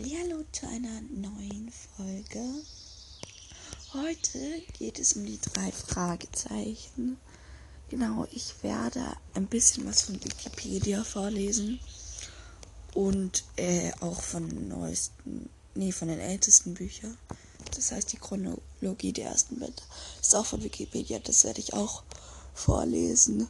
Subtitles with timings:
[0.00, 2.40] Hallo zu einer neuen Folge.
[3.92, 4.38] Heute
[4.78, 7.18] geht es um die drei Fragezeichen.
[7.88, 11.80] Genau, ich werde ein bisschen was von Wikipedia vorlesen
[12.94, 17.18] und äh, auch von neuesten, nee, von den ältesten Büchern.
[17.74, 19.82] Das heißt, die Chronologie der ersten Bände
[20.20, 21.18] ist auch von Wikipedia.
[21.18, 22.04] Das werde ich auch
[22.54, 23.48] vorlesen.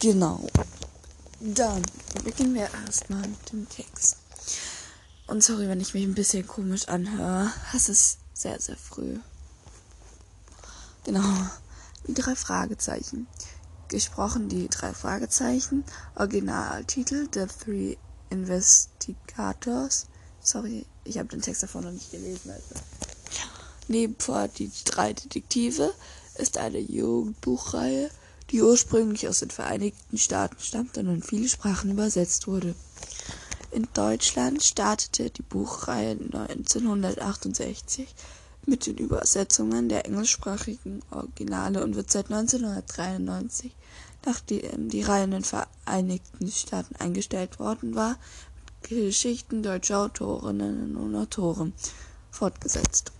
[0.00, 0.44] Genau.
[1.38, 1.82] Dann
[2.24, 4.16] beginnen wir erstmal mit dem Text.
[5.26, 7.50] Und sorry, wenn ich mich ein bisschen komisch anhöre.
[7.74, 9.18] Es ist sehr, sehr früh.
[11.04, 11.22] Genau.
[12.06, 13.26] Die drei Fragezeichen.
[13.88, 15.84] Gesprochen die drei Fragezeichen.
[16.14, 17.96] Originaltitel The Three
[18.30, 20.06] Investigators.
[20.40, 22.50] Sorry, ich habe den Text davon noch nicht gelesen.
[22.50, 22.74] Also.
[23.88, 25.92] Nebenvor die drei Detektive
[26.36, 28.10] ist eine Jugendbuchreihe,
[28.50, 32.74] die ursprünglich aus den Vereinigten Staaten stammt und in viele Sprachen übersetzt wurde.
[33.74, 38.14] In Deutschland startete die Buchreihe 1968
[38.66, 43.74] mit den Übersetzungen der englischsprachigen Originale und wird seit 1993,
[44.24, 51.16] nachdem die Reihe in den Vereinigten Staaten eingestellt worden war, mit Geschichten deutscher Autorinnen und
[51.16, 51.72] Autoren
[52.30, 53.10] fortgesetzt.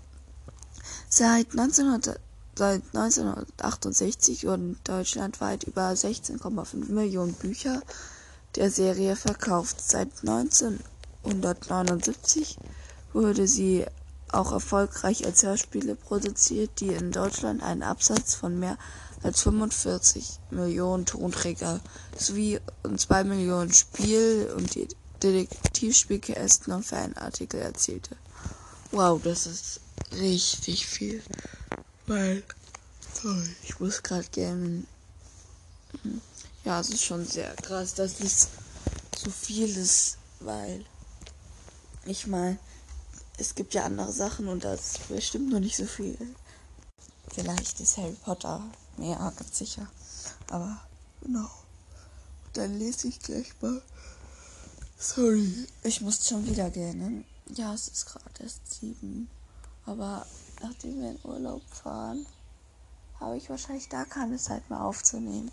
[1.08, 2.20] Seit, 1900,
[2.56, 7.82] seit 1968 wurden deutschlandweit über 16,5 Millionen Bücher
[8.56, 9.80] der Serie verkauft.
[9.80, 12.58] Seit 1979
[13.12, 13.86] wurde sie
[14.30, 18.76] auch erfolgreich als Hörspiele produziert, die in Deutschland einen Absatz von mehr
[19.22, 21.80] als 45 Millionen Tonträger
[22.18, 22.60] sowie
[22.94, 24.76] 2 Millionen Spiel- und
[25.22, 28.16] Detektivspielkästen und Fanartikel erzielte.
[28.90, 29.80] Wow, das ist
[30.12, 31.22] richtig viel.
[32.06, 32.42] Weil,
[33.22, 34.84] sorry, ich muss gerade gerne
[36.64, 38.48] ja, es ist schon sehr krass, dass es
[39.16, 40.84] so viel ist, weil
[42.06, 42.58] ich meine,
[43.38, 46.16] es gibt ja andere Sachen und das bestimmt noch nicht so viel.
[47.34, 48.62] Vielleicht ist Harry Potter
[48.96, 49.86] mehr, ganz sicher.
[50.50, 50.80] Aber
[51.20, 51.50] genau.
[52.52, 53.82] Dann lese ich gleich mal.
[54.96, 56.98] Sorry, ich muss schon wieder gehen.
[56.98, 57.24] Ne?
[57.54, 59.28] Ja, es ist gerade erst sieben.
[59.84, 60.24] Aber
[60.62, 62.24] nachdem wir in Urlaub fahren,
[63.18, 65.50] habe ich wahrscheinlich da keine Zeit mehr aufzunehmen.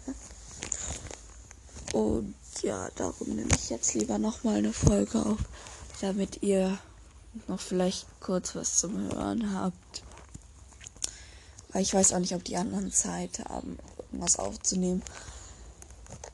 [1.94, 5.40] Und ja, darum nehme ich jetzt lieber nochmal eine Folge auf,
[6.00, 6.78] damit ihr
[7.48, 10.04] noch vielleicht kurz was zum Hören habt.
[11.72, 15.02] Weil ich weiß auch nicht, ob die anderen Zeit haben, irgendwas aufzunehmen.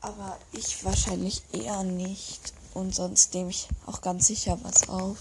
[0.01, 2.53] Aber ich wahrscheinlich eher nicht.
[2.73, 5.17] Und sonst nehme ich auch ganz sicher was auf.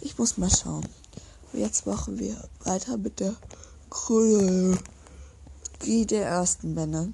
[0.00, 0.86] Ich muss mal schauen.
[1.52, 3.34] Jetzt machen wir weiter mit der
[3.90, 4.78] Chronologie
[6.06, 7.12] der ersten Bände.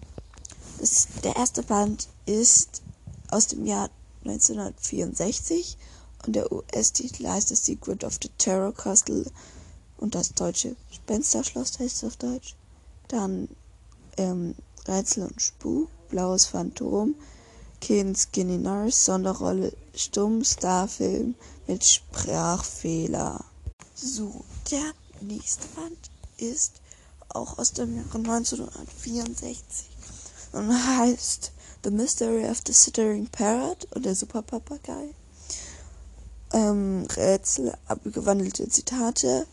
[0.78, 2.82] Das, der erste Band ist
[3.30, 3.90] aus dem Jahr
[4.24, 5.76] 1964
[6.24, 9.24] und der US-Titel heißt The Secret of the Terror Castle
[9.96, 12.54] und das deutsche Spensterschloss heißt es auf Deutsch.
[13.08, 13.48] Dann
[14.16, 14.54] ähm,
[14.86, 17.14] Rätsel und Spuk, Blaues Phantom,
[17.80, 21.34] Kind Skinny Nurse, Sonderrolle Stumm, Starfilm
[21.66, 23.44] mit Sprachfehler.
[23.94, 26.74] So, der nächste Band ist
[27.30, 29.97] auch aus dem Jahre 1964
[30.52, 31.52] und heißt
[31.84, 35.14] The Mystery of the Sittering Parrot und der Superpapagei.
[36.52, 39.46] Ähm, Rätsel, abgewandelte Zitate,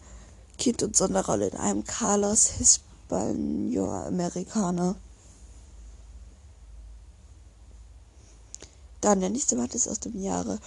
[0.57, 4.95] Kind und Sonderrolle in einem Carlos Hispano-Amerikaner.
[9.01, 10.59] Dann der nächste Band ist aus dem Jahre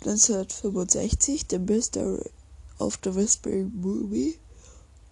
[0.00, 2.30] 1965, The Mystery
[2.78, 4.38] of the Whispering Movie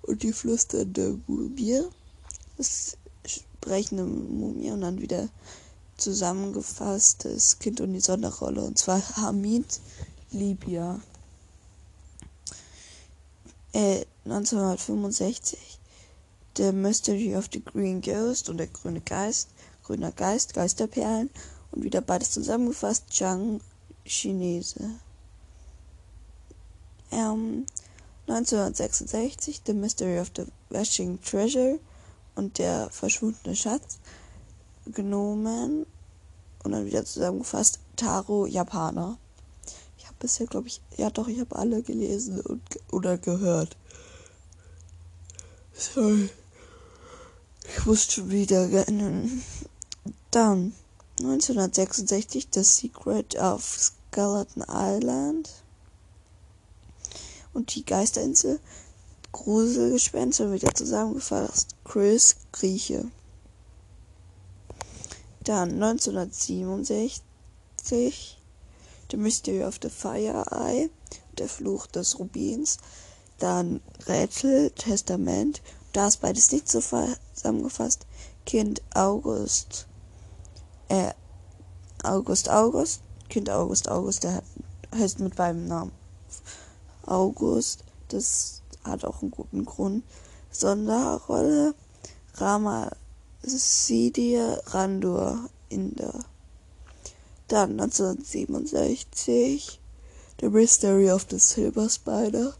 [0.03, 1.83] und die flüsternde Mumie.
[2.57, 2.97] Das
[3.65, 5.29] sprechende Mumie und dann wieder
[5.97, 9.81] zusammengefasst das Kind und die Sonderrolle und zwar Hamid
[10.33, 11.01] Libya.
[13.73, 15.59] Äh, 1965
[16.57, 19.49] The Mystery of the Green Ghost und der grüne Geist,
[19.83, 21.31] grüner Geist, Geisterperlen
[21.73, 23.61] und wieder beides zusammengefasst, Zhang
[24.05, 24.79] Chinese.
[27.11, 27.65] Ähm,
[28.29, 31.79] 1966 The Mystery of the Washing Treasure
[32.35, 33.99] und der verschwundene Schatz
[34.87, 35.87] genommen
[36.63, 39.19] und dann wieder zusammengefasst Taro Japaner.
[39.99, 43.77] Ich habe bisher, glaube ich, ja doch, ich habe alle gelesen und, oder gehört.
[45.73, 46.31] Sorry.
[47.67, 49.43] Ich muss schon wieder rennen.
[50.31, 50.75] Dann
[51.21, 55.51] 1966 The Secret of Skeleton Island
[57.53, 58.61] und die Geisterinsel.
[59.35, 61.75] Gruselgespenster wieder zusammengefasst.
[61.85, 63.11] Chris Grieche.
[65.43, 67.21] Dann 1967
[69.11, 70.89] The Mystery of the Fire Eye,
[71.37, 72.79] Der Fluch des Rubins,
[73.39, 75.61] dann Rätsel, Testament,
[75.93, 78.07] da ist beides nicht so zusammengefasst,
[78.47, 79.89] Kind August,
[80.89, 81.13] äh,
[82.05, 84.45] August August, Kind August August, der
[84.95, 85.91] heißt mit beiden Namen
[87.05, 90.05] August, das hat auch einen guten Grund.
[90.51, 91.75] Sonderrolle
[92.35, 92.91] Rama
[93.43, 96.13] Sidir Randur in der
[97.49, 99.81] dann 1967
[100.41, 102.55] The Mystery of the Silver Spider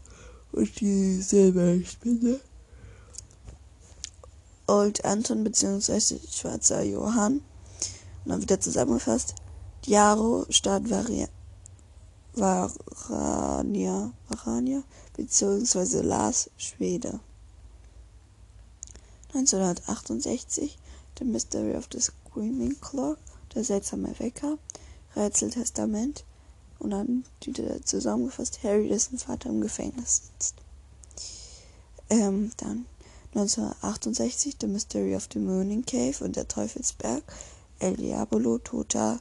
[0.51, 2.39] und die Silberspinne.
[4.67, 6.19] Old Anton bzw.
[6.31, 7.41] Schwarzer Johann.
[8.23, 9.35] Und dann wieder zusammengefasst.
[9.85, 11.27] Diaro statt Varia
[12.35, 14.83] Varania, Varania
[15.15, 16.01] bzw.
[16.01, 17.19] Lars Schwede.
[19.33, 20.77] 1968
[21.17, 23.17] The Mystery of the Screaming Clock,
[23.53, 24.57] der seltsame Wecker,
[25.15, 26.25] Rätseltestament
[26.79, 27.23] und dann
[27.83, 30.55] zusammengefasst Harry, dessen Vater im Gefängnis sitzt.
[32.09, 32.85] Ähm, dann
[33.33, 37.23] 1968 The Mystery of the Mooning Cave und der Teufelsberg,
[37.79, 39.19] El Diabolo, Tota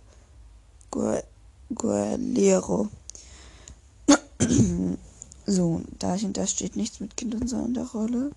[1.70, 2.88] Guerliero.
[5.46, 8.30] so, dahinter steht nichts mit Kindern sondern der Rolle.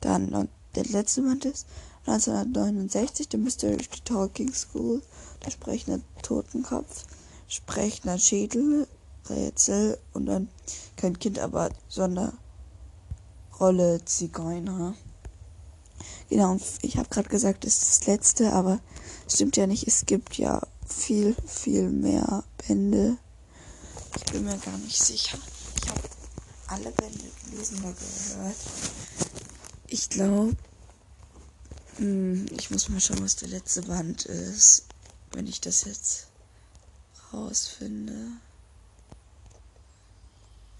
[0.00, 1.66] Dann der letzte Band ist
[2.06, 5.02] 1969 The Mystery Talking School,
[5.44, 7.04] der sprechende Totenkopf,
[7.48, 8.86] sprechender Schädel,
[9.28, 10.48] Rätsel und dann
[10.96, 12.38] kein Kind, aber Sonderrolle
[14.04, 14.94] Zigeuner.
[16.28, 18.80] Genau, ich habe gerade gesagt, es ist das letzte, aber
[19.28, 19.86] stimmt ja nicht.
[19.86, 23.18] Es gibt ja viel, viel mehr Bände.
[24.16, 25.38] Ich bin mir gar nicht sicher.
[25.82, 26.00] Ich habe
[26.68, 28.56] alle Bände gelesen oder gehört.
[29.88, 30.56] Ich glaube,
[31.96, 34.86] hm, ich muss mal schauen, was der letzte Band ist,
[35.32, 36.28] wenn ich das jetzt
[37.32, 38.32] rausfinde.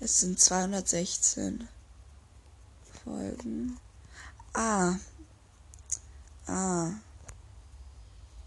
[0.01, 1.69] Es sind 216
[3.05, 3.79] Folgen.
[4.53, 4.97] Ah.
[6.47, 6.91] Ah.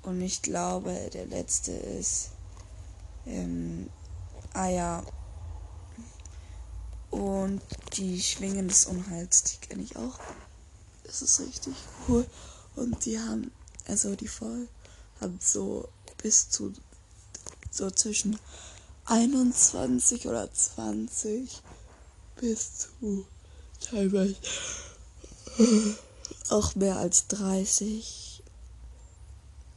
[0.01, 2.29] Und ich glaube, der letzte ist.
[3.25, 3.89] Ähm,
[4.53, 5.03] ah ja.
[7.09, 7.61] Und
[7.93, 10.19] die Schwingen des Unheils, die kenne ich auch.
[11.03, 11.73] Das ist richtig
[12.07, 12.25] cool.
[12.75, 13.51] Und die haben,
[13.87, 14.67] also die voll,
[15.19, 15.89] haben so
[16.21, 16.73] bis zu
[17.71, 18.39] so zwischen
[19.05, 21.61] 21 oder 20
[22.39, 23.25] bis zu
[23.79, 24.35] teilweise
[26.49, 28.43] auch mehr als 30,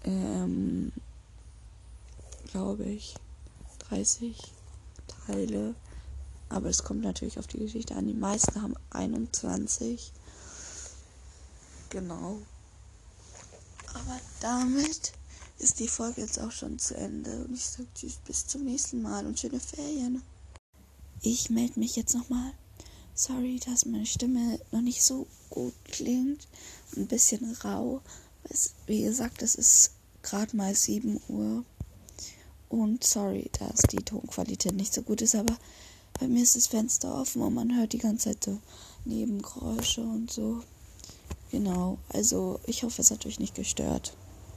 [0.04, 0.92] ähm,
[2.50, 3.14] glaube ich,
[3.88, 4.36] 30
[5.26, 5.74] Teile.
[6.48, 8.06] Aber es kommt natürlich auf die Geschichte an.
[8.06, 10.12] Die meisten haben 21.
[11.90, 12.38] Genau.
[13.94, 15.12] Aber damit
[15.58, 17.44] ist die Folge jetzt auch schon zu Ende.
[17.44, 20.22] Und ich sage tschüss, bis zum nächsten Mal und schöne Ferien.
[21.22, 22.52] Ich melde mich jetzt nochmal.
[23.14, 26.48] Sorry, dass meine Stimme noch nicht so gut klingt.
[26.96, 28.00] Ein bisschen rau.
[28.86, 29.92] Wie gesagt, es ist
[30.22, 31.64] gerade mal 7 Uhr.
[32.72, 35.58] Und sorry, dass die Tonqualität nicht so gut ist, aber
[36.18, 38.58] bei mir ist das Fenster offen und man hört die ganze Zeit so
[39.04, 40.62] Nebengeräusche und so.
[41.50, 44.16] Genau, also ich hoffe, es hat euch nicht gestört.